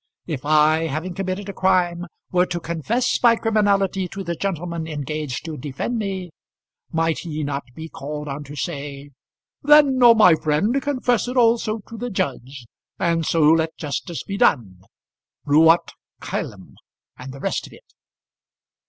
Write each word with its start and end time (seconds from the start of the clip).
If 0.25 0.45
I, 0.47 0.87
having 0.87 1.13
committed 1.13 1.47
a 1.47 1.53
crime, 1.53 2.07
were 2.31 2.47
to 2.47 2.59
confess 2.59 3.21
my 3.21 3.35
criminality 3.35 4.07
to 4.07 4.23
the 4.23 4.33
gentleman 4.35 4.87
engaged 4.87 5.45
to 5.45 5.57
defend 5.57 5.99
me, 5.99 6.31
might 6.91 7.19
he 7.19 7.43
not 7.43 7.65
be 7.75 7.87
called 7.87 8.27
on 8.27 8.43
to 8.45 8.55
say: 8.55 9.11
"Then, 9.61 10.01
O 10.01 10.15
my 10.15 10.33
friend, 10.33 10.81
confess 10.81 11.27
it 11.27 11.37
also 11.37 11.81
to 11.87 11.97
the 11.97 12.09
judge; 12.09 12.65
and 12.97 13.27
so 13.27 13.41
let 13.43 13.77
justice 13.77 14.23
be 14.23 14.37
done. 14.37 14.81
Ruat 15.45 15.91
coelum, 16.19 16.73
and 17.15 17.31
the 17.31 17.39
rest 17.39 17.67
of 17.67 17.73
it?" 17.73 17.93